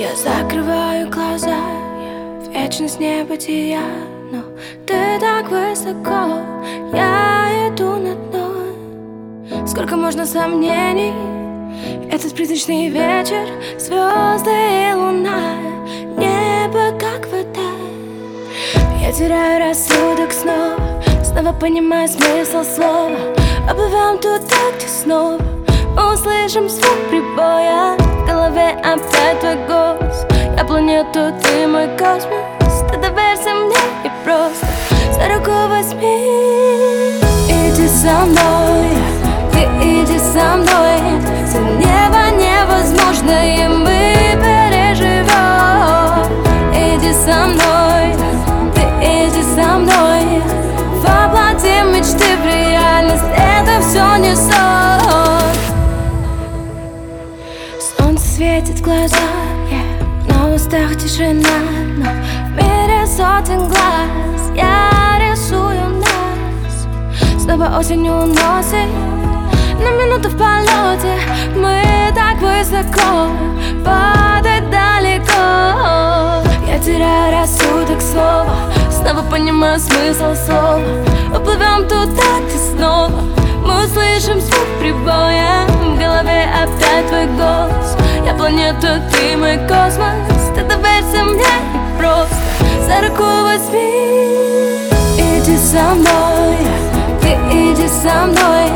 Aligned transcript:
Я 0.00 0.16
закрываю 0.16 1.10
глаза, 1.10 1.58
я 2.50 2.62
вечность 2.62 2.98
небытия 2.98 3.82
Но 4.32 4.44
ты 4.86 5.20
так 5.20 5.50
высоко, 5.50 6.40
я 6.94 7.68
иду 7.68 7.96
на 7.96 8.14
дно. 8.14 9.66
Сколько 9.66 9.96
можно 9.96 10.24
сомнений, 10.24 11.12
этот 12.10 12.34
призрачный 12.34 12.88
вечер 12.88 13.46
Звезды 13.78 14.50
и 14.50 14.94
луна, 14.94 15.58
небо 16.16 16.98
как 16.98 17.26
вода. 17.26 17.70
Я 19.02 19.12
теряю 19.12 19.60
рассудок 19.60 20.32
снова 20.32 21.02
Снова 21.22 21.52
понимаю 21.52 22.08
смысл 22.08 22.64
слова. 22.64 23.18
Оплывем 23.68 24.16
туда, 24.16 24.56
где 24.78 24.88
снова 24.88 25.59
услышим 26.00 26.68
звук 26.68 26.98
прибоя 27.08 27.96
В 27.96 28.26
голове 28.26 28.70
опять 28.82 29.40
твой 29.40 29.56
голос. 29.66 30.26
Я 30.56 30.64
планету, 30.64 31.32
ты 31.42 31.66
мой 31.66 31.88
космос. 31.96 32.84
Ты 32.90 32.98
доверься 32.98 33.54
мне 33.54 33.76
и 34.04 34.10
просто 34.24 34.66
За 35.12 35.34
руку 35.34 35.52
возьми. 35.68 37.20
Иди 37.48 37.88
со 37.88 38.26
мной 38.26 38.88
Ты 39.52 39.60
иди 39.82 40.18
со 40.18 40.56
мной 40.56 41.00
глаза 58.90 59.16
yeah. 59.70 59.86
На 60.26 60.52
устах 60.52 60.96
тишина 60.96 61.58
Но 61.96 62.10
в 62.46 62.50
мире 62.56 63.06
сотен 63.06 63.68
глаз. 63.68 64.50
Я 64.56 65.16
рисую 65.20 66.00
нас 66.00 66.88
Снова 67.40 67.78
осенью 67.78 68.14
уносит 68.14 68.90
На 69.78 69.90
минуту 69.98 70.28
в 70.28 70.36
полете 70.36 71.14
Мы 71.54 71.80
так 72.16 72.38
высоко 72.40 73.28
Падать 73.84 74.68
далеко. 74.70 76.42
Я 76.66 76.78
теряю 76.84 77.32
рассудок 77.32 78.00
снова 78.00 78.56
Снова 78.90 79.22
понимаю 79.30 79.78
смысл 79.78 80.34
слова. 80.34 80.82
Уплывем 81.32 81.84
туда, 81.84 82.30
где 82.44 82.58
снова 82.58 83.22
Мы 83.64 83.84
услышим 83.84 84.40
звук 84.40 84.66
прибоя. 84.80 85.64
В 85.68 85.96
голове 85.96 86.48
опять 86.60 87.06
твой 87.06 87.26
голос 87.38 87.89
Планета, 88.70 89.02
ты 89.10 89.36
мой 89.36 89.56
космос 89.66 90.50
доверься 90.54 91.24
мне 91.24 91.42
и 91.42 91.98
просто. 91.98 92.36
За 92.86 93.08
руку 93.08 93.24
возьми 93.24 94.88
Иди 95.18 95.56
со 95.56 95.94
мной 95.94 96.56
Ты 97.20 97.30
иди 97.50 97.88
со 97.88 98.26
мной 98.26 98.70